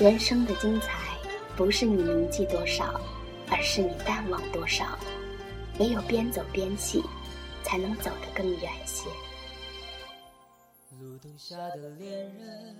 [0.00, 0.98] 人生的精彩，
[1.54, 2.98] 不是你铭记多少，
[3.50, 4.98] 而是你淡忘多少。
[5.78, 7.02] 唯有边走边记，
[7.62, 9.10] 才能走得更远些。
[10.98, 12.74] 路灯下的恋人，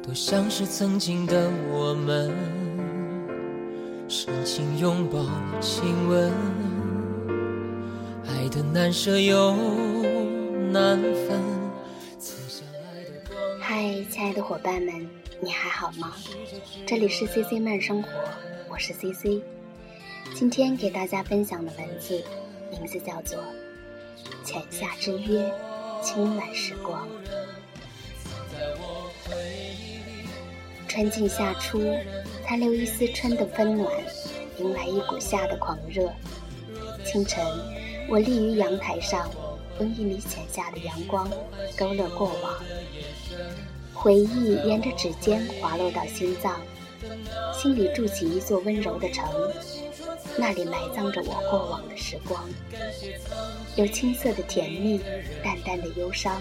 [0.00, 2.32] 多像是曾经的我们，
[4.08, 5.26] 深情拥抱，
[5.60, 6.32] 亲吻，
[8.28, 9.56] 爱的难舍又
[10.70, 11.56] 难分。
[13.60, 16.14] 嗨，亲爱的伙伴们，你还好吗？
[16.86, 18.08] 这里是 CC 慢生活，
[18.70, 19.42] 我是 CC。
[20.34, 22.24] 今天给大家分享的文字，
[22.70, 23.38] 名字叫做
[24.44, 25.52] 《浅夏之约，
[26.02, 27.06] 清暖时光》。
[30.88, 31.82] 春尽夏初，
[32.46, 33.92] 残留一丝春的温暖，
[34.58, 36.10] 迎来一股夏的狂热。
[37.04, 37.44] 清晨，
[38.08, 39.30] 我立于阳台上，
[39.80, 41.30] 用一缕浅夏的阳光
[41.76, 42.58] 勾勒过往，
[44.06, 46.60] 回忆沿着指尖滑落到心脏，
[47.52, 49.28] 心里筑起一座温柔的城。
[50.38, 52.48] 那里埋葬着我过往的时光，
[53.74, 55.00] 有青涩的甜蜜，
[55.42, 56.40] 淡淡的忧伤，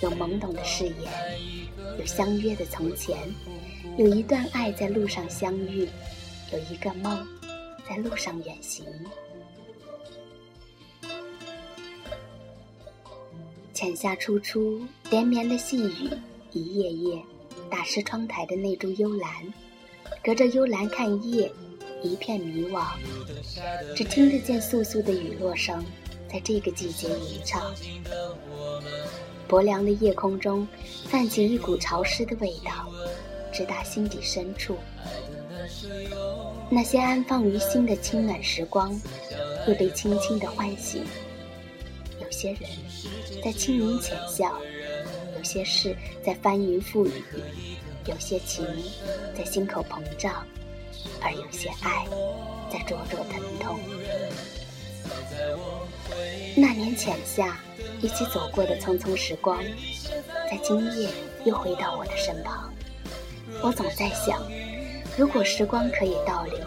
[0.00, 1.12] 有懵懂的誓言，
[1.98, 3.18] 有相约的从前，
[3.96, 5.88] 有一段爱在路上相遇，
[6.52, 7.26] 有一个梦
[7.88, 8.84] 在路上远行。
[13.74, 16.10] 浅夏初初，连绵的细雨，
[16.56, 17.22] 一夜夜
[17.70, 19.30] 打湿窗台的那株幽兰，
[20.24, 21.52] 隔着幽兰看夜。
[22.02, 22.84] 一片迷惘，
[23.96, 25.84] 只听得见簌簌的雨落声，
[26.30, 27.74] 在这个季节吟唱。
[29.48, 30.66] 薄凉的夜空中，
[31.06, 32.88] 泛起一股潮湿的味道，
[33.52, 34.76] 直达心底深处。
[36.70, 38.98] 那些安放于心的清暖时光，
[39.66, 41.02] 又被轻轻的唤醒。
[42.22, 42.70] 有些人，
[43.42, 44.52] 在轻吟浅笑；
[45.46, 47.22] 有些事，在翻云覆雨；
[48.06, 48.66] 有些情，
[49.32, 50.44] 在心口膨胀。
[51.20, 52.04] 而有些爱
[52.68, 53.78] 在灼灼疼痛。
[56.56, 57.60] 那年浅夏，
[58.02, 59.62] 一起走过的匆匆时光，
[60.50, 61.08] 在今夜
[61.44, 62.74] 又回到我的身旁。
[63.62, 64.42] 我总在想，
[65.16, 66.58] 如果时光可以倒流，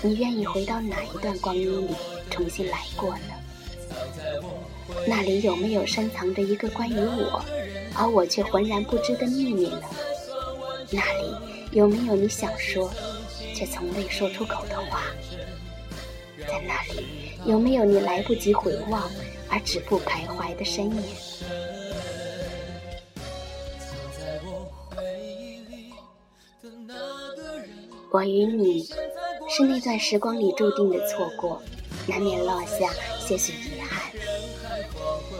[0.00, 1.94] 你愿意回到哪一段光阴里
[2.30, 3.34] 重新来过呢？
[5.06, 7.44] 那里有没有深藏着一个关于我，
[7.94, 9.82] 而我却浑然不知的秘密呢？
[10.90, 11.34] 那里
[11.72, 12.90] 有没有你想说？
[13.54, 15.02] 却从未说出口的话，
[16.48, 17.06] 在那里
[17.44, 19.08] 有没有你来不及回望
[19.48, 21.02] 而止步徘徊的身影？
[28.10, 28.82] 我与你
[29.48, 31.62] 是那段时光里注定的错过，
[32.06, 33.71] 难免落下些许遗。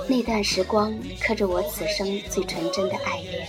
[0.09, 3.49] 那段时光刻着我此生最纯真的爱恋。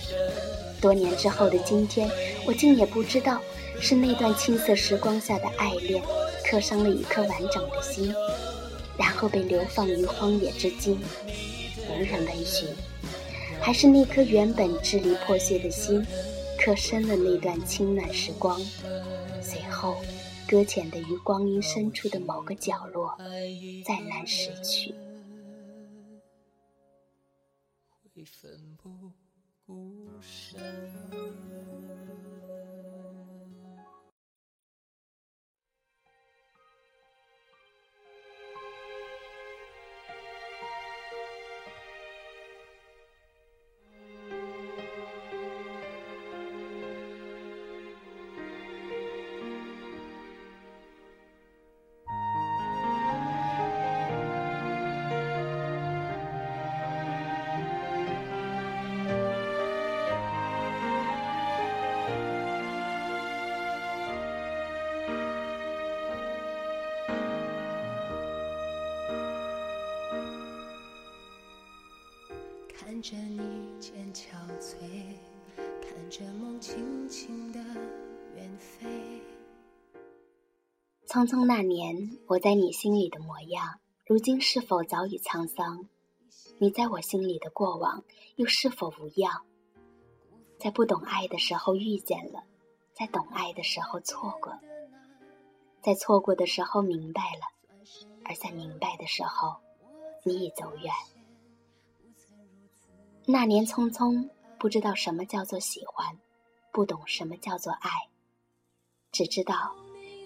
[0.80, 2.10] 多年之后的今天，
[2.46, 3.40] 我竟也不知道。
[3.80, 6.00] 是那段青涩时光下的爱恋，
[6.48, 8.14] 刻伤了一颗完整的心，
[8.96, 10.98] 然后被流放于荒野之今，
[11.90, 12.68] 无人问询；
[13.60, 16.06] 还是那颗原本支离破碎的心，
[16.56, 18.58] 刻深了那段清暖时光，
[19.42, 19.96] 随后
[20.48, 23.12] 搁浅的于光阴深处的某个角落，
[23.84, 24.94] 再难拾取。
[28.22, 29.12] 奋不
[29.66, 30.60] 顾身。
[73.04, 74.28] 着你渐憔
[74.58, 74.78] 悴，
[75.82, 77.60] 看着梦轻轻的
[78.34, 79.20] 远飞。
[81.06, 85.86] 匆匆那年，我在你心里的模样，如今是否早已沧桑？
[86.56, 88.02] 你在我心里的过往，
[88.36, 89.42] 又是否无恙？
[90.58, 92.44] 在不懂爱的时候遇见了，
[92.94, 94.58] 在懂爱的时候错过，
[95.82, 97.42] 在错过的时候明白了，
[98.24, 99.56] 而在明白的时候，
[100.22, 100.90] 你已走远。
[103.26, 104.28] 那年匆匆，
[104.58, 106.18] 不知道什么叫做喜欢，
[106.70, 107.88] 不懂什么叫做爱，
[109.12, 109.72] 只知道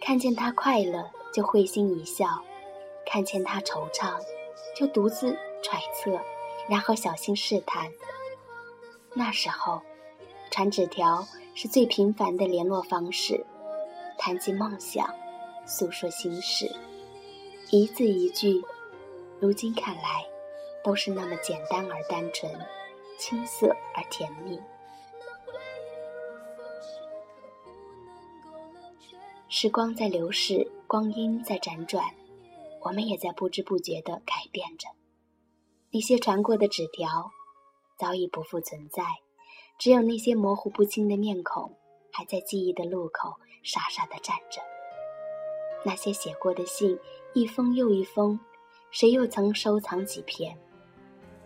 [0.00, 2.26] 看见他快乐就会心一笑，
[3.06, 4.20] 看见他惆怅
[4.74, 6.20] 就独自揣测，
[6.68, 7.88] 然后小心试探。
[9.14, 9.80] 那时候，
[10.50, 11.24] 传纸条
[11.54, 13.46] 是最平凡的联络方式，
[14.18, 15.08] 谈及梦想，
[15.64, 16.74] 诉说心事，
[17.70, 18.60] 一字一句，
[19.38, 20.26] 如今看来，
[20.82, 22.52] 都是那么简单而单纯，
[23.18, 24.58] 青涩而甜蜜。
[29.48, 32.04] 时光在流逝，光阴在辗转，
[32.80, 34.88] 我们也在不知不觉地改变着。
[35.90, 37.30] 那些传过的纸条，
[37.98, 39.02] 早已不复存在，
[39.78, 41.76] 只有那些模糊不清的面孔，
[42.12, 44.60] 还在记忆的路口傻傻地站着。
[45.82, 46.98] 那些写过的信，
[47.32, 48.38] 一封又一封，
[48.90, 50.58] 谁又曾收藏几篇？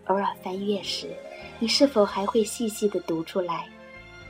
[0.06, 1.16] 偶尔翻阅时，
[1.58, 3.68] 你是否还会细细的读出来，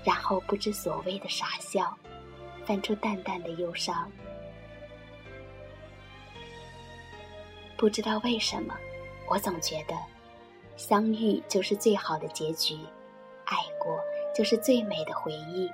[0.04, 1.96] 然后不知所谓的傻笑？
[2.64, 4.08] 泛出淡淡的忧伤，
[7.76, 8.72] 不知道为什么，
[9.28, 9.96] 我总觉得，
[10.76, 12.76] 相遇就是最好的结局，
[13.46, 13.98] 爱过
[14.32, 15.69] 就是最美的回忆。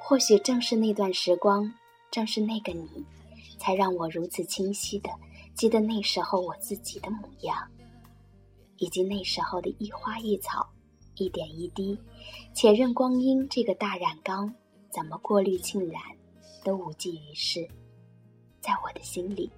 [0.00, 1.72] 或许正是那段时光，
[2.10, 3.06] 正是那个你，
[3.56, 5.10] 才让我如此清晰的
[5.54, 7.56] 记得那时候我自己的模样，
[8.80, 10.66] 以及那时候的一花一草，
[11.16, 11.96] 一点一滴，
[12.54, 14.52] 且任光阴这个大染缸。
[14.90, 16.02] 怎么过滤浸染，
[16.64, 17.68] 都无济于事。
[18.60, 19.48] 在我的心里，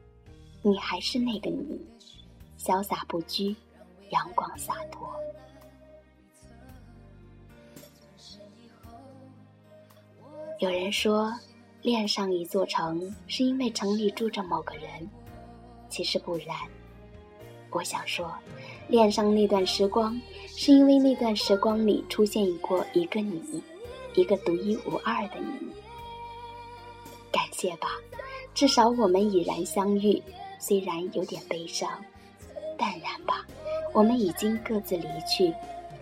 [0.60, 1.80] 你还是那个你，
[2.58, 3.56] 潇洒不拘，
[4.10, 5.08] 阳光洒脱。
[10.58, 11.32] 有人说，
[11.80, 15.08] 恋上一座城，是因为城里住着某个人。
[15.88, 16.56] 其实不然，
[17.72, 18.32] 我想说，
[18.88, 23.62] 恋上那段时光，是因为那段时光里出现过一个你。
[24.14, 25.72] 一个独一无二的你，
[27.32, 27.88] 感谢吧，
[28.52, 30.22] 至少我们已然相遇，
[30.58, 31.88] 虽然有点悲伤；
[32.76, 33.46] 淡然吧，
[33.94, 35.50] 我们已经各自离去，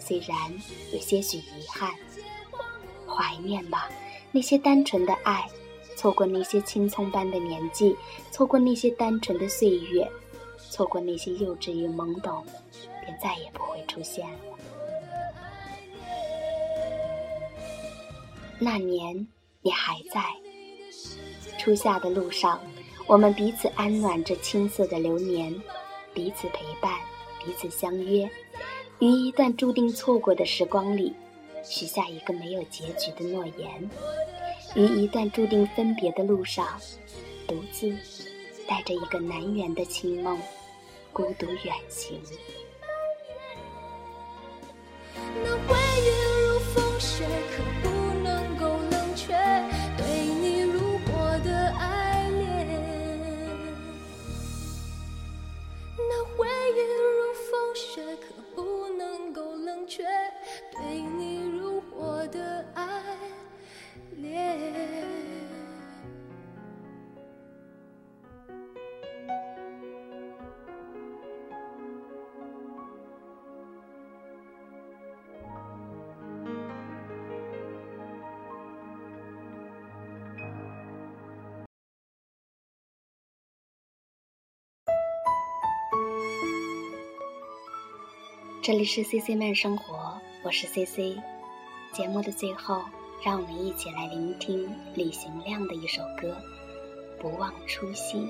[0.00, 0.36] 虽然
[0.92, 1.92] 有些许遗憾；
[3.06, 3.88] 怀念吧，
[4.32, 5.46] 那些单纯的爱，
[5.94, 7.94] 错过那些青葱般的年纪，
[8.32, 10.10] 错过那些单纯的岁月，
[10.70, 12.44] 错过那些幼稚与懵懂，
[13.04, 14.38] 便再也不会出现了。
[18.58, 19.26] 那年
[19.62, 20.22] 你还在，
[21.58, 22.60] 初夏的路上，
[23.06, 25.54] 我们彼此安暖着青涩的流年，
[26.14, 26.98] 彼此陪伴，
[27.44, 28.30] 彼此相约，
[29.00, 31.12] 于一段注定错过的时光里，
[31.64, 33.68] 许下一个没有结局的诺言；
[34.74, 36.78] 于一段注定分别的路上，
[37.48, 37.90] 独自
[38.68, 40.38] 带着一个难圆的清梦，
[41.12, 42.20] 孤独远行。
[88.62, 91.16] 这里是 C C 慢生活，我是 C C。
[91.94, 92.82] 节目的最后，
[93.24, 96.36] 让我们一起来聆听李行亮的一首歌
[97.22, 98.28] 《不忘初心》。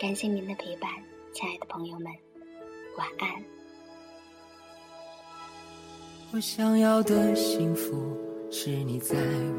[0.00, 0.90] 感谢您的陪伴，
[1.32, 2.06] 亲爱的朋友们，
[2.96, 3.44] 晚安。
[6.32, 8.18] 我想要的幸福，
[8.50, 9.14] 是你在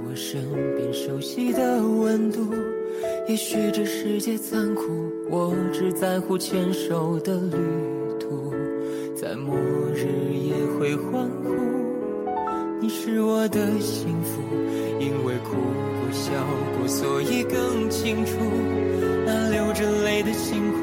[0.06, 0.44] 我身
[0.76, 2.54] 边熟悉的温度。
[3.30, 7.99] 也许这世界残酷，我只在乎牵手的旅。
[9.16, 9.56] 在末
[9.94, 11.54] 日也会欢呼，
[12.82, 14.42] 你是我的幸福，
[15.00, 16.32] 因为哭过笑
[16.78, 18.38] 过，所以更清楚
[19.26, 20.78] 那流着泪的辛苦，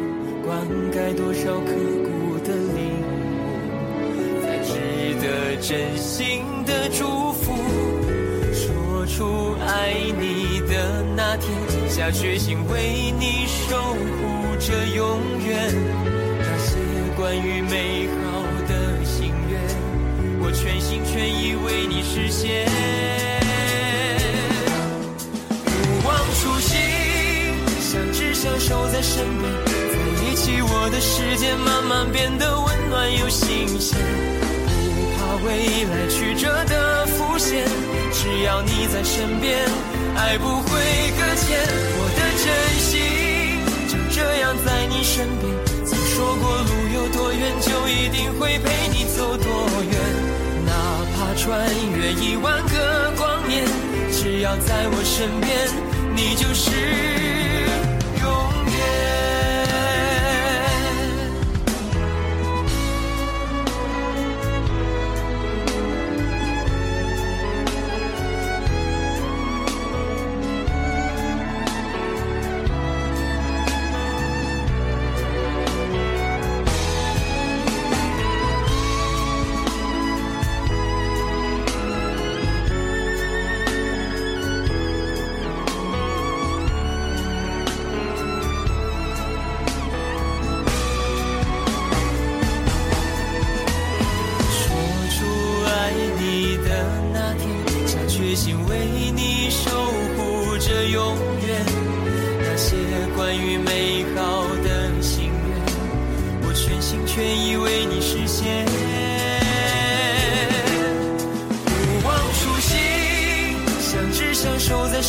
[0.44, 0.60] 灌
[0.92, 1.72] 溉多少刻
[2.04, 4.74] 骨的领悟，才值
[5.22, 7.54] 得真心的祝福。
[8.52, 11.50] 说出爱你的那天，
[11.88, 16.15] 下决心为你守护着永远。
[17.36, 19.60] 关于美好的心愿，
[20.40, 22.64] 我全心全意为你实现。
[25.66, 26.80] 不忘初心，
[27.78, 29.68] 相知相守在身边，在
[30.24, 33.98] 一起，我的世界慢慢变得温暖又新鲜。
[34.96, 37.68] 不怕未来曲折的浮现，
[38.14, 39.60] 只要你在身边，
[40.16, 40.70] 爱不会
[41.20, 41.60] 搁浅。
[41.98, 42.48] 我的真
[42.80, 42.96] 心
[43.86, 45.65] 就这样在你身边。
[46.96, 49.46] 有多远，就一定会陪你走多
[49.92, 49.94] 远。
[50.64, 50.72] 哪
[51.12, 53.66] 怕穿越一万个光年，
[54.10, 55.68] 只要在我身边，
[56.16, 56.72] 你就是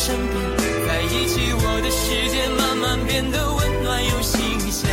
[0.08, 0.40] 身边，
[0.88, 4.88] 在一起，我的世界慢慢变得温暖又新鲜。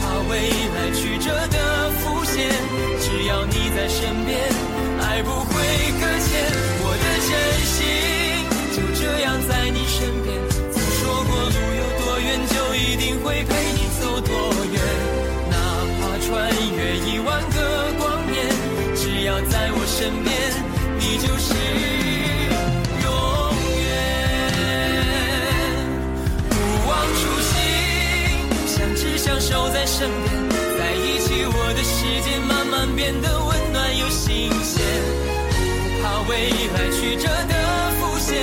[0.00, 2.48] 怕未来曲折的浮现，
[2.96, 4.40] 只要你在身边，
[5.04, 5.52] 爱不会
[6.00, 6.32] 搁浅。
[6.80, 7.30] 我的真
[7.68, 7.76] 心
[8.72, 10.32] 就这样在你身边，
[10.72, 14.32] 曾说过路有多远，就一定会陪你走多
[14.64, 14.80] 远。
[15.52, 15.60] 哪
[16.00, 18.48] 怕穿越一万个光年，
[18.96, 20.39] 只要在我身边，
[37.10, 38.38] 曲折的浮现，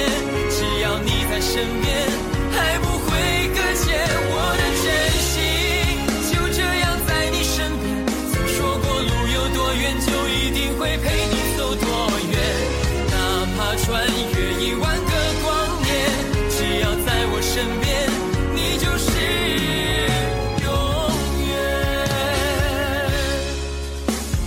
[0.50, 1.88] 只要你在身边，
[2.52, 3.96] 还不会搁浅。
[4.28, 4.86] 我的真
[5.24, 5.32] 心
[6.28, 7.88] 就这样在你身边，
[8.30, 11.88] 曾说过路有多远，就一定会陪你走多
[12.28, 12.36] 远。
[13.08, 13.16] 哪
[13.56, 14.04] 怕穿
[14.36, 15.12] 越一万个
[15.46, 15.48] 光
[15.84, 15.88] 年，
[16.52, 18.12] 只要在我身边，
[18.54, 19.08] 你就是
[20.66, 20.68] 永
[21.48, 21.50] 远。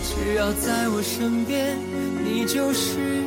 [0.05, 1.79] 只要在我身边，
[2.23, 3.20] 你就是。